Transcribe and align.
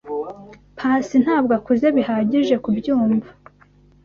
Pacy 0.77 1.15
ntabwo 1.23 1.51
akuze 1.59 1.87
bihagije 1.97 2.55
kubyumva. 2.63 3.27